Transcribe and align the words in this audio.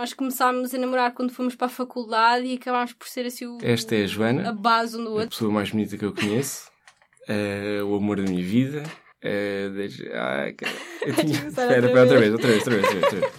Nós 0.00 0.14
começámos 0.14 0.72
a 0.74 0.78
namorar 0.78 1.12
quando 1.12 1.30
fomos 1.30 1.54
para 1.54 1.66
a 1.66 1.70
faculdade 1.70 2.46
e 2.46 2.54
acabámos 2.54 2.94
por 2.94 3.06
ser 3.06 3.26
assim 3.26 3.44
o, 3.44 3.58
Esta 3.60 3.94
é 3.96 4.04
a 4.04 4.06
Joana. 4.06 4.48
a 4.48 4.52
base 4.54 4.96
um 4.96 5.04
do 5.04 5.10
A 5.10 5.12
outro. 5.12 5.28
pessoa 5.28 5.52
mais 5.52 5.68
bonita 5.68 5.98
que 5.98 6.04
eu 6.06 6.14
conheço. 6.14 6.70
eh, 7.28 7.82
o 7.82 7.94
amor 7.96 8.16
da 8.16 8.22
minha 8.22 8.42
vida. 8.42 8.82
deixa- 9.74 10.04
ai, 10.14 10.54
cara. 10.54 10.72
Eu 11.02 11.12
tinha... 11.20 11.46
Espera, 11.48 11.86
outra 11.86 12.00
outra 12.00 12.18
vez. 12.18 12.20
vez, 12.20 12.32
outra 12.32 12.48
vez, 12.48 12.58
outra 12.60 12.74
vez, 12.76 12.84
outra 12.86 13.00
vez, 13.00 13.04
outra 13.12 13.20
vez. 13.28 13.32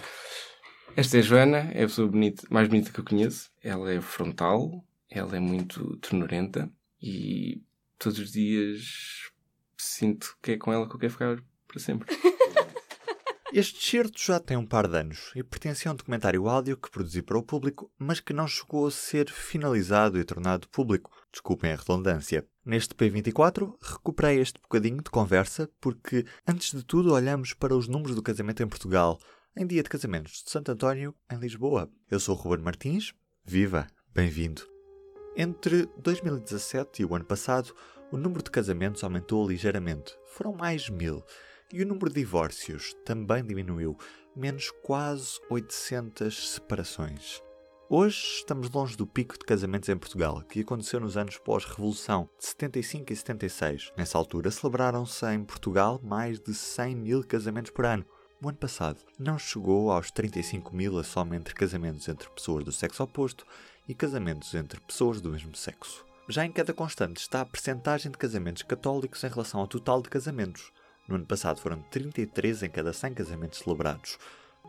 Esta 0.94 1.16
é 1.16 1.18
a 1.18 1.22
Joana, 1.24 1.58
é 1.74 1.82
a 1.82 1.86
pessoa 1.88 2.06
bonita, 2.06 2.46
mais 2.48 2.68
bonita 2.68 2.92
que 2.92 3.00
eu 3.00 3.04
conheço. 3.04 3.50
Ela 3.60 3.92
é 3.94 4.00
frontal, 4.00 4.84
ela 5.10 5.36
é 5.36 5.40
muito 5.40 5.96
ternurenta 5.96 6.70
e 7.02 7.60
todos 7.98 8.20
os 8.20 8.30
dias 8.30 9.32
sinto 9.76 10.36
que 10.40 10.52
é 10.52 10.56
com 10.56 10.72
ela 10.72 10.88
que 10.88 10.94
eu 10.94 11.00
quero 11.00 11.12
ficar 11.12 11.42
para 11.66 11.80
sempre. 11.80 12.06
Este 13.54 13.84
certo 13.84 14.18
já 14.18 14.40
tem 14.40 14.56
um 14.56 14.64
par 14.64 14.88
de 14.88 14.96
anos 14.96 15.30
e 15.36 15.42
pertence 15.42 15.86
a 15.86 15.92
um 15.92 15.94
documentário 15.94 16.48
áudio 16.48 16.74
que 16.74 16.90
produzi 16.90 17.20
para 17.20 17.36
o 17.36 17.42
público, 17.42 17.92
mas 17.98 18.18
que 18.18 18.32
não 18.32 18.48
chegou 18.48 18.86
a 18.86 18.90
ser 18.90 19.28
finalizado 19.28 20.18
e 20.18 20.24
tornado 20.24 20.66
público. 20.70 21.10
Desculpem 21.30 21.70
a 21.70 21.76
redundância. 21.76 22.46
Neste 22.64 22.94
P24, 22.94 23.76
recuperei 23.82 24.40
este 24.40 24.58
bocadinho 24.58 25.02
de 25.02 25.10
conversa 25.10 25.68
porque, 25.82 26.24
antes 26.48 26.70
de 26.70 26.82
tudo, 26.82 27.12
olhamos 27.12 27.52
para 27.52 27.76
os 27.76 27.86
números 27.86 28.16
do 28.16 28.22
casamento 28.22 28.62
em 28.62 28.68
Portugal, 28.68 29.20
em 29.54 29.66
dia 29.66 29.82
de 29.82 29.90
casamentos 29.90 30.42
de 30.42 30.50
Santo 30.50 30.72
António, 30.72 31.14
em 31.30 31.36
Lisboa. 31.36 31.90
Eu 32.10 32.18
sou 32.18 32.34
o 32.34 32.38
Ruben 32.38 32.64
Martins. 32.64 33.12
Viva! 33.44 33.86
Bem-vindo! 34.14 34.62
Entre 35.36 35.90
2017 35.98 37.02
e 37.02 37.04
o 37.04 37.14
ano 37.14 37.26
passado, 37.26 37.74
o 38.10 38.16
número 38.16 38.42
de 38.42 38.50
casamentos 38.50 39.04
aumentou 39.04 39.46
ligeiramente. 39.46 40.16
Foram 40.26 40.54
mais 40.54 40.88
mil. 40.88 41.22
E 41.72 41.82
o 41.82 41.86
número 41.86 42.10
de 42.10 42.16
divórcios 42.16 42.94
também 43.02 43.42
diminuiu, 43.42 43.96
menos 44.36 44.70
quase 44.82 45.40
800 45.48 46.50
separações. 46.50 47.42
Hoje 47.88 48.18
estamos 48.36 48.68
longe 48.68 48.94
do 48.94 49.06
pico 49.06 49.38
de 49.38 49.46
casamentos 49.46 49.88
em 49.88 49.96
Portugal, 49.96 50.42
que 50.42 50.60
aconteceu 50.60 51.00
nos 51.00 51.16
anos 51.16 51.38
pós-Revolução, 51.38 52.28
de 52.38 52.44
75 52.44 53.10
e 53.10 53.16
76. 53.16 53.92
Nessa 53.96 54.18
altura 54.18 54.50
celebraram-se 54.50 55.24
em 55.32 55.42
Portugal 55.42 55.98
mais 56.02 56.38
de 56.38 56.52
100 56.52 56.94
mil 56.94 57.24
casamentos 57.24 57.70
por 57.70 57.86
ano. 57.86 58.04
O 58.42 58.50
ano 58.50 58.58
passado 58.58 59.00
não 59.18 59.38
chegou 59.38 59.90
aos 59.90 60.10
35 60.10 60.76
mil 60.76 60.98
a 60.98 61.02
soma 61.02 61.36
entre 61.36 61.54
casamentos 61.54 62.06
entre 62.06 62.28
pessoas 62.28 62.64
do 62.64 62.72
sexo 62.72 63.02
oposto 63.02 63.46
e 63.88 63.94
casamentos 63.94 64.54
entre 64.54 64.78
pessoas 64.78 65.22
do 65.22 65.30
mesmo 65.30 65.56
sexo. 65.56 66.04
Já 66.28 66.44
em 66.44 66.52
cada 66.52 66.74
constante 66.74 67.16
está 67.16 67.40
a 67.40 67.46
percentagem 67.46 68.12
de 68.12 68.18
casamentos 68.18 68.62
católicos 68.62 69.24
em 69.24 69.28
relação 69.28 69.60
ao 69.60 69.66
total 69.66 70.02
de 70.02 70.10
casamentos. 70.10 70.70
No 71.08 71.16
ano 71.16 71.26
passado 71.26 71.60
foram 71.60 71.82
33 71.82 72.62
em 72.62 72.70
cada 72.70 72.92
100 72.92 73.14
casamentos 73.14 73.58
celebrados. 73.58 74.18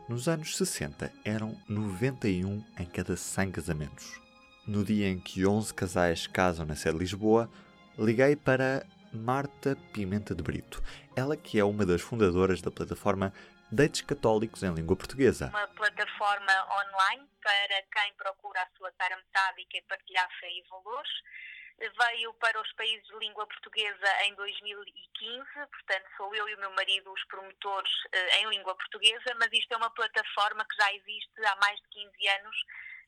Nos 0.09 0.27
anos 0.27 0.57
60 0.57 1.11
eram 1.23 1.55
91 1.69 2.63
em 2.79 2.85
cada 2.85 3.15
100 3.15 3.51
casamentos. 3.51 4.19
No 4.67 4.83
dia 4.83 5.07
em 5.07 5.19
que 5.19 5.45
11 5.45 5.73
casais 5.73 6.27
casam 6.27 6.65
na 6.65 6.75
sede 6.75 6.95
de 6.95 6.99
Lisboa, 6.99 7.49
liguei 7.97 8.35
para 8.35 8.85
Marta 9.13 9.77
Pimenta 9.93 10.33
de 10.33 10.41
Brito, 10.41 10.81
ela 11.15 11.37
que 11.37 11.59
é 11.59 11.63
uma 11.63 11.85
das 11.85 12.01
fundadoras 12.01 12.61
da 12.61 12.71
plataforma 12.71 13.31
Dates 13.71 14.01
Católicos 14.01 14.63
em 14.63 14.73
Língua 14.73 14.95
Portuguesa. 14.95 15.47
uma 15.49 15.67
plataforma 15.67 16.53
online 16.69 17.27
para 17.41 17.81
quem 17.91 18.13
procura 18.17 18.61
a 18.61 18.67
sua 18.77 18.91
cara 18.93 19.15
metade 19.17 19.61
e 19.61 19.65
quer 19.65 19.81
partilhar 19.83 20.27
fé 20.39 20.47
e 20.47 20.63
valores. 20.69 21.09
Veio 22.09 22.33
para 22.33 22.59
os 22.59 22.71
países 22.73 23.05
de 23.07 23.17
língua 23.17 23.47
portuguesa 23.47 24.23
em 24.25 24.35
2015, 24.35 25.45
portanto 25.53 26.05
sou 26.17 26.35
eu 26.35 26.49
e 26.49 26.55
o 26.55 26.59
meu 26.59 26.71
marido 26.71 27.11
os 27.13 27.23
promotores 27.25 27.91
eh, 28.11 28.39
em 28.39 28.49
língua 28.49 28.75
portuguesa, 28.75 29.35
mas 29.39 29.49
isto 29.53 29.71
é 29.73 29.77
uma 29.77 29.89
plataforma 29.89 30.65
que 30.65 30.75
já 30.75 30.93
existe 30.93 31.45
há 31.45 31.55
mais 31.57 31.79
de 31.79 31.87
15 31.89 32.27
anos. 32.39 32.55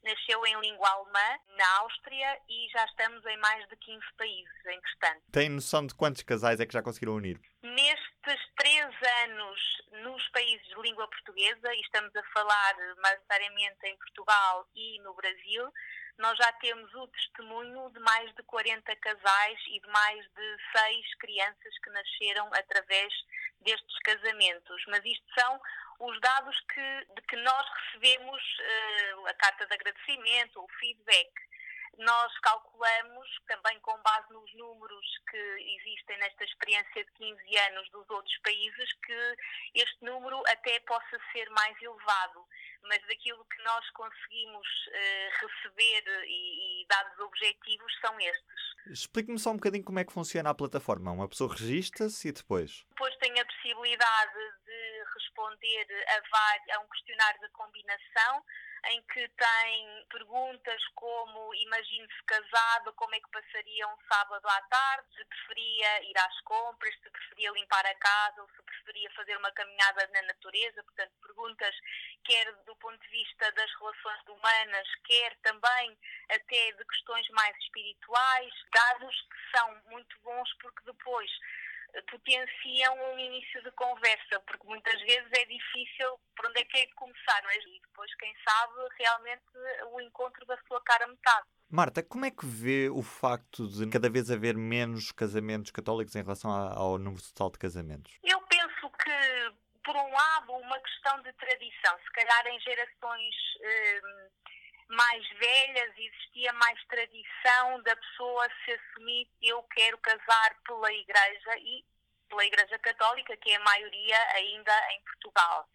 Nasceu 0.04 0.46
em 0.46 0.60
língua 0.62 0.88
alemã, 0.88 1.40
na 1.58 1.78
Áustria, 1.80 2.40
e 2.48 2.68
já 2.72 2.86
estamos 2.86 3.26
em 3.26 3.38
mais 3.38 3.68
de 3.68 3.76
15 3.76 4.06
países 4.18 4.66
em 4.68 4.80
questão. 4.80 5.22
Tem 5.32 5.50
noção 5.50 5.88
de 5.88 5.96
quantos 5.96 6.22
casais 6.22 6.60
é 6.60 6.66
que 6.66 6.74
já 6.74 6.82
conseguiram 6.82 7.16
unir? 7.16 7.42
Nestes 7.64 8.40
três 8.56 8.86
anos 9.24 9.60
nos 10.04 10.28
países 10.30 10.66
de 10.68 10.82
língua 10.82 11.08
portuguesa, 11.08 11.74
e 11.74 11.82
estamos 11.82 12.16
a 12.16 12.24
falar 12.32 12.76
maioritariamente 13.02 13.88
em 13.88 13.98
Portugal 13.98 14.68
e 14.76 15.00
no 15.02 15.16
Brasil, 15.16 15.72
nós 16.18 16.38
já 16.38 16.52
temos 16.54 16.94
o 16.94 17.08
testemunho 17.08 17.90
de 17.92 18.00
mais 18.00 18.34
de 18.36 18.44
40 18.44 18.96
casais 18.98 19.60
e 19.68 19.80
de 19.80 19.88
mais 19.90 20.26
de 20.34 20.58
seis 20.76 21.16
crianças 21.16 21.78
que 21.84 21.90
nasceram 21.90 22.50
através 22.54 23.14
destes 23.62 24.00
casamentos. 24.00 24.84
Mas 24.88 25.04
isto 25.06 25.26
são 25.38 25.60
os 26.00 26.20
dados 26.22 26.60
que, 26.74 27.06
de 27.16 27.22
que 27.24 27.36
nós 27.38 27.68
recebemos 27.70 28.42
eh, 28.60 29.16
a 29.28 29.34
carta 29.34 29.66
de 29.66 29.74
agradecimento, 29.74 30.62
o 30.62 30.68
feedback 30.80 31.32
nós 31.98 32.38
calculamos, 32.40 33.28
também 33.48 33.80
com 33.80 33.98
base 34.02 34.32
nos 34.34 34.54
números 34.56 35.06
que 35.30 35.38
existem 35.80 36.18
nesta 36.18 36.44
experiência 36.44 37.06
de 37.06 37.12
15 37.14 37.58
anos 37.70 37.90
dos 37.92 38.10
outros 38.10 38.38
países, 38.40 38.94
que 39.06 39.36
este 39.76 40.04
número 40.04 40.42
até 40.48 40.80
possa 40.82 41.20
ser 41.32 41.50
mais 41.52 41.82
elevado. 41.82 42.46
Mas 42.88 43.02
daquilo 43.08 43.44
que 43.46 43.64
nós 43.64 43.90
conseguimos 43.92 44.68
eh, 44.92 45.30
receber 45.42 46.04
e, 46.28 46.84
e 46.84 46.88
dados 46.88 47.20
objetivos 47.20 47.92
são 48.00 48.20
estes. 48.20 48.76
Explique-me 48.88 49.40
só 49.40 49.52
um 49.52 49.56
bocadinho 49.56 49.84
como 49.84 50.00
é 50.00 50.06
que 50.06 50.14
funciona 50.14 50.50
a 50.50 50.54
plataforma. 50.54 51.12
Uma 51.12 51.28
pessoa 51.28 51.52
registra-se 51.52 52.28
e 52.28 52.32
depois. 52.32 52.86
Depois 52.90 53.16
tem 53.18 53.40
a 53.40 53.46
possibilidade 53.46 54.40
de 54.66 55.04
responder 55.16 55.88
a, 56.08 56.76
a 56.76 56.80
um 56.80 56.88
questionário 56.90 57.40
de 57.42 57.50
combinação 57.50 58.44
em 58.88 59.02
que 59.04 59.28
tem 59.30 60.06
perguntas 60.10 60.82
como 60.96 61.54
imagine-se 61.56 62.24
casado, 62.26 62.94
como 62.94 63.16
é 63.16 63.20
que 63.20 63.32
passaria 63.32 63.88
um 63.88 63.98
sábado 64.12 64.48
à 64.48 64.62
tarde, 64.64 65.08
se 65.16 65.26
preferia 65.26 66.04
ir 66.04 66.18
às 66.18 66.42
compras, 66.42 66.94
se 67.02 67.10
preferia 67.10 67.52
limpar 67.52 67.86
a 67.86 67.96
casa 67.96 68.42
ou 68.42 68.50
se 68.50 68.62
preferia 68.64 69.10
fazer 69.16 69.38
uma 69.38 69.52
caminhada 69.52 70.08
na 70.14 70.22
natureza, 70.24 70.84
portanto 70.84 71.12
perguntas 71.22 71.76
quer 72.24 72.52
do 72.66 72.76
ponto 72.78 73.00
de 73.02 73.10
vista 73.10 73.52
das 73.54 73.72
relações 73.80 74.22
humanas, 74.28 74.88
quer 75.06 75.36
também 75.38 75.98
até 76.30 76.72
de 76.74 76.86
questões 76.86 77.28
mais 77.30 77.56
espirituais, 77.58 78.54
dados 78.74 79.16
que 79.22 79.58
são 79.58 79.82
muito 79.88 80.20
bons 80.22 80.54
porque 80.62 80.84
depois 80.86 81.32
potenciam 82.04 83.14
um 83.14 83.20
início 83.20 83.62
de 83.64 83.72
conversa, 83.72 84.40
porque 84.48 84.68
muitas 84.68 85.00
vezes 85.02 85.30
é 85.32 85.46
difícil 85.46 86.20
por 86.36 86.48
onde 86.50 86.62
é 86.62 86.66
que 86.66 86.78
é 86.78 86.86
de 86.86 86.94
começar, 86.94 87.42
não 87.44 87.50
é? 87.50 87.58
E 87.58 87.82
depois, 87.82 88.14
quem 88.16 88.34
sabe, 88.48 88.74
realmente 89.00 89.44
o 89.92 90.02
encontro 90.02 90.46
da 90.46 90.58
sua 90.68 90.82
cara 90.82 91.08
metade. 91.08 91.48
Marta, 91.70 92.04
como 92.04 92.26
é 92.26 92.32
que 92.32 92.46
vê 92.46 92.90
o 92.90 93.02
facto 93.02 93.68
de 93.68 93.90
cada 93.90 94.10
vez 94.10 94.30
haver 94.30 94.56
menos 94.56 95.12
casamentos 95.12 95.72
católicos 95.72 96.16
em 96.16 96.22
relação 96.22 96.52
ao 96.52 96.98
número 96.98 97.22
total 97.24 97.52
de 97.52 97.60
casamentos? 97.60 98.20
Eu 98.24 98.40
penso 98.42 98.90
que, 99.04 99.54
por 99.84 99.96
um 99.96 100.12
lado, 100.12 100.54
uma 100.54 100.80
questão 100.80 101.22
de 101.24 101.34
tradição. 101.34 101.98
Se 102.00 102.12
calhar 102.12 102.48
em 102.48 102.60
gerações 102.60 103.36
hum, 103.62 104.30
mais 104.88 105.28
velhas 105.30 105.98
existia 105.98 106.54
mais 106.54 106.84
tradição 106.86 107.82
da 107.84 107.96
pessoa 107.96 108.48
se 108.64 108.72
assumir 108.72 109.28
eu 109.42 109.62
quero 109.64 109.98
casar 110.00 110.56
pela 110.66 110.92
Igreja 110.94 111.58
e 111.58 111.84
pela 112.30 112.46
Igreja 112.46 112.78
Católica, 112.80 113.38
que 113.38 113.52
é 113.52 113.56
a 113.56 113.64
maioria 113.64 114.18
ainda 114.34 114.94
em 114.94 115.02
Portugal. 115.02 115.68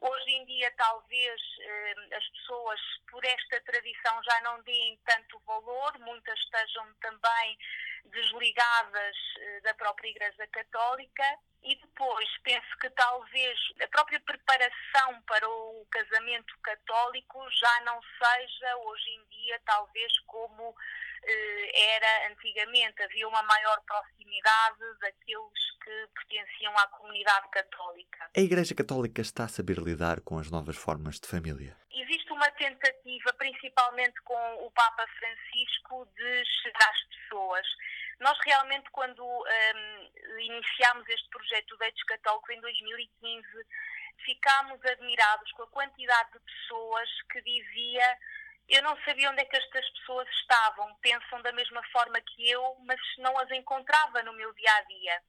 Hoje 0.00 0.30
em 0.30 0.44
dia, 0.44 0.70
talvez 0.76 1.40
hum, 1.58 2.08
as 2.12 2.28
pessoas, 2.28 2.80
por 3.10 3.24
esta 3.24 3.60
tradição, 3.62 4.22
já 4.24 4.40
não 4.42 4.62
deem 4.62 4.98
tanto 5.06 5.40
valor, 5.46 5.98
muitas 6.00 6.38
estejam 6.40 6.92
também 7.00 7.58
desligadas 8.12 9.16
eh, 9.38 9.60
da 9.60 9.74
própria 9.74 10.08
Igreja 10.08 10.46
Católica 10.48 11.24
e 11.62 11.74
depois 11.76 12.28
penso 12.44 12.78
que 12.80 12.90
talvez 12.90 13.58
a 13.82 13.88
própria 13.88 14.20
preparação 14.20 15.22
para 15.26 15.48
o 15.48 15.86
casamento 15.90 16.54
católico 16.62 17.38
já 17.50 17.80
não 17.84 18.00
seja 18.02 18.76
hoje 18.76 19.10
em 19.10 19.28
dia 19.28 19.60
talvez 19.64 20.18
como 20.26 20.74
eh, 21.24 21.94
era 21.94 22.28
antigamente. 22.30 23.02
Havia 23.02 23.28
uma 23.28 23.42
maior 23.42 23.80
proximidade 23.84 24.98
daqueles 25.00 25.66
que 25.82 26.08
pertenciam 26.14 26.76
à 26.78 26.86
comunidade 26.88 27.48
católica. 27.50 28.30
A 28.36 28.40
Igreja 28.40 28.74
Católica 28.74 29.20
está 29.20 29.44
a 29.44 29.48
saber 29.48 29.78
lidar 29.78 30.20
com 30.20 30.38
as 30.38 30.50
novas 30.50 30.76
formas 30.76 31.18
de 31.18 31.28
família. 31.28 31.76
Existe 31.90 32.32
uma 32.32 32.50
tentativa, 32.52 33.32
principalmente 33.38 34.20
com 34.22 34.66
o 34.66 34.70
Papa 34.70 35.06
Francisco, 35.18 36.06
de 36.16 36.44
chegar 36.62 36.90
às 36.90 37.02
pessoas. 37.04 37.66
Nós 38.20 38.38
realmente, 38.44 38.90
quando 38.90 39.24
hum, 39.24 40.10
iniciámos 40.40 41.08
este 41.08 41.28
projeto 41.28 41.76
Dates 41.76 42.02
Católicos 42.04 42.50
em 42.50 42.60
2015, 42.60 43.46
ficámos 44.24 44.84
admirados 44.84 45.52
com 45.52 45.62
a 45.62 45.70
quantidade 45.70 46.32
de 46.32 46.40
pessoas 46.40 47.08
que 47.30 47.42
dizia 47.42 48.18
eu 48.68 48.82
não 48.82 48.96
sabia 49.04 49.30
onde 49.30 49.40
é 49.40 49.44
que 49.44 49.56
estas 49.56 49.88
pessoas 49.90 50.28
estavam, 50.40 50.92
pensam 50.96 51.40
da 51.42 51.52
mesma 51.52 51.82
forma 51.92 52.20
que 52.20 52.50
eu, 52.50 52.76
mas 52.84 53.00
não 53.18 53.38
as 53.38 53.50
encontrava 53.52 54.22
no 54.24 54.32
meu 54.32 54.52
dia 54.54 54.72
a 54.72 54.80
dia. 54.82 55.22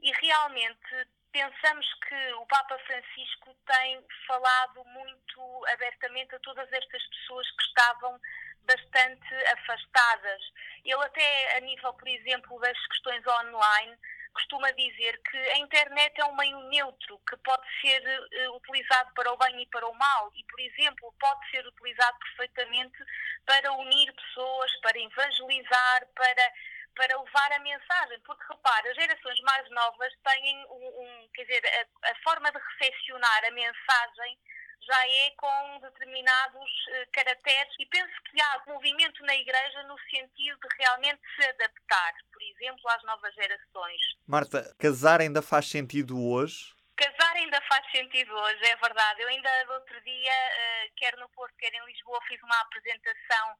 E 0.00 0.12
realmente 0.12 1.08
pensamos 1.30 1.86
que 2.08 2.32
o 2.34 2.46
Papa 2.46 2.78
Francisco 2.78 3.56
tem 3.66 4.04
falado 4.26 4.84
muito 4.84 5.66
abertamente 5.68 6.34
a 6.34 6.40
todas 6.40 6.70
estas 6.72 7.06
pessoas 7.06 7.48
que 7.52 7.62
estavam 7.62 8.20
bastante 8.64 9.34
afastadas. 9.52 10.42
Ele 10.84 11.04
até 11.04 11.56
a 11.56 11.60
nível, 11.60 11.92
por 11.94 12.08
exemplo, 12.08 12.60
das 12.60 12.86
questões 12.86 13.24
online, 13.26 13.96
costuma 14.36 14.70
dizer 14.72 15.18
que 15.22 15.36
a 15.36 15.58
internet 15.58 16.20
é 16.20 16.24
um 16.26 16.36
meio 16.36 16.58
neutro 16.68 17.18
que 17.28 17.36
pode 17.38 17.66
ser 17.80 18.02
uh, 18.02 18.56
utilizado 18.56 19.12
para 19.14 19.32
o 19.32 19.36
bem 19.38 19.62
e 19.62 19.66
para 19.66 19.86
o 19.86 19.94
mal 19.94 20.30
e, 20.34 20.44
por 20.44 20.60
exemplo, 20.60 21.14
pode 21.18 21.50
ser 21.50 21.66
utilizado 21.66 22.18
perfeitamente 22.18 22.98
para 23.46 23.72
unir 23.72 24.12
pessoas, 24.12 24.70
para 24.80 24.98
evangelizar, 24.98 26.06
para 26.14 26.52
para 26.96 27.14
levar 27.20 27.52
a 27.52 27.58
mensagem, 27.58 28.18
porque 28.20 28.42
repara, 28.48 28.90
as 28.90 28.96
gerações 28.96 29.38
mais 29.40 29.70
novas 29.70 30.12
têm 30.24 30.64
um, 30.64 31.02
um 31.02 31.28
quer 31.34 31.44
dizer, 31.44 31.62
a, 31.66 32.10
a, 32.10 32.14
forma 32.24 32.50
de 32.50 32.58
recepcionar 32.58 33.44
a 33.44 33.50
mensagem 33.50 34.38
já 34.82 35.08
é 35.08 35.30
com 35.36 35.80
determinados 35.80 36.70
uh, 36.70 37.10
caracteres 37.12 37.74
e 37.78 37.86
penso 37.86 38.12
que 38.30 38.40
há 38.40 38.62
movimento 38.66 39.22
na 39.24 39.34
Igreja 39.34 39.82
no 39.84 39.98
sentido 40.10 40.58
de 40.58 40.76
realmente 40.78 41.20
se 41.34 41.46
adaptar, 41.48 42.14
por 42.32 42.42
exemplo, 42.42 42.90
às 42.90 43.02
novas 43.04 43.34
gerações. 43.34 44.00
Marta, 44.26 44.74
casar 44.78 45.20
ainda 45.20 45.42
faz 45.42 45.68
sentido 45.68 46.16
hoje? 46.22 46.74
Casar 46.96 47.36
ainda 47.36 47.60
faz 47.62 47.90
sentido 47.90 48.32
hoje, 48.32 48.64
é 48.64 48.76
verdade. 48.76 49.22
Eu 49.22 49.28
ainda 49.28 49.50
outro 49.70 50.00
dia, 50.02 50.32
uh, 50.32 50.92
quer 50.96 51.16
no 51.16 51.28
Porto, 51.30 51.54
quer 51.58 51.74
em 51.74 51.84
Lisboa, 51.86 52.20
fiz 52.26 52.42
uma 52.42 52.60
apresentação 52.60 53.56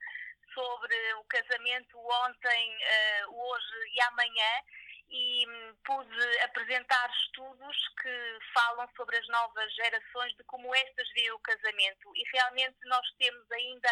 sobre 0.54 1.14
o 1.14 1.24
casamento 1.24 1.98
ontem, 1.98 2.76
uh, 2.76 3.38
hoje 3.38 3.92
e 3.94 4.00
amanhã 4.02 4.62
e 5.08 5.47
hum, 5.49 5.75
pude 5.85 6.38
apresentar 6.43 7.11
estudos 7.11 7.76
que 8.03 8.38
falam 8.53 8.88
sobre 8.97 9.17
as 9.17 9.29
novas 9.29 9.75
gerações, 9.75 10.35
de 10.37 10.44
como 10.44 10.75
estas 10.75 11.08
veem 11.12 11.31
o 11.32 11.38
casamento. 11.41 12.12
E 12.14 12.23
realmente 12.32 12.76
nós 12.85 13.06
temos 13.19 13.50
ainda 13.53 13.91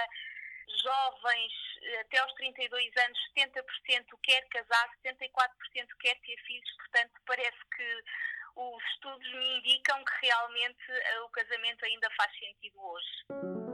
jovens 0.82 1.52
até 2.00 2.19
aos 2.19 2.32
32 2.34 2.96
anos, 2.96 3.19
70% 3.37 4.19
quer 4.22 4.46
casar, 4.49 4.88
74% 5.05 5.88
quer 6.00 6.14
ter 6.20 6.37
filhos, 6.46 6.70
portanto 6.76 7.20
parece 7.26 7.58
que 7.76 8.02
os 8.56 8.84
estudos 8.94 9.32
me 9.32 9.58
indicam 9.58 10.02
que 10.05 10.26
realmente 10.26 10.90
eh, 10.90 11.20
o 11.20 11.28
casamento 11.31 11.84
ainda 11.84 12.08
faz 12.17 12.32
sentido 12.38 12.81
hoje. 12.81 13.73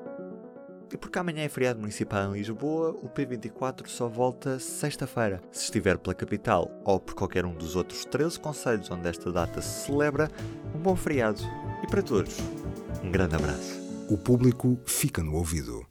E 0.93 0.97
porque 0.97 1.19
amanhã 1.19 1.45
é 1.45 1.49
feriado 1.49 1.79
municipal 1.79 2.35
em 2.35 2.39
Lisboa, 2.39 2.91
o 3.01 3.09
P24 3.09 3.87
só 3.87 4.09
volta 4.09 4.59
sexta-feira. 4.59 5.41
Se 5.53 5.65
estiver 5.65 5.97
pela 5.97 6.15
capital 6.15 6.71
ou 6.85 6.99
por 6.99 7.15
qualquer 7.15 7.45
um 7.45 7.55
dos 7.55 7.77
outros 7.77 8.05
13 8.05 8.41
conselhos 8.41 8.91
onde 8.91 9.09
esta 9.09 9.31
data 9.31 9.63
se 9.63 9.87
celebra, 9.87 10.29
um 10.75 10.79
bom 10.79 10.97
feriado. 10.97 11.41
E 11.83 11.87
para 11.87 12.03
todos, 12.03 12.37
um 13.05 13.11
grande 13.11 13.37
abraço. 13.37 13.81
O 14.09 14.19
público 14.19 14.81
fica 14.85 15.23
no 15.23 15.37
ouvido. 15.37 15.87